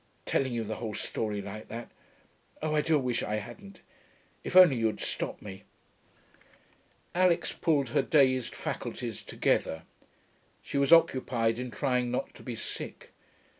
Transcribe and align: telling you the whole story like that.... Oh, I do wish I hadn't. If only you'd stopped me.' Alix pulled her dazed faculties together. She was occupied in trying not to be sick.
telling 0.25 0.51
you 0.51 0.63
the 0.63 0.77
whole 0.77 0.95
story 0.95 1.43
like 1.43 1.67
that.... 1.67 1.91
Oh, 2.59 2.73
I 2.73 2.81
do 2.81 2.97
wish 2.97 3.21
I 3.21 3.35
hadn't. 3.35 3.81
If 4.43 4.55
only 4.55 4.75
you'd 4.75 4.99
stopped 4.99 5.43
me.' 5.43 5.61
Alix 7.13 7.53
pulled 7.53 7.89
her 7.89 8.01
dazed 8.01 8.55
faculties 8.55 9.21
together. 9.21 9.83
She 10.63 10.79
was 10.79 10.91
occupied 10.91 11.59
in 11.59 11.69
trying 11.69 12.09
not 12.09 12.33
to 12.33 12.41
be 12.41 12.55
sick. 12.55 13.11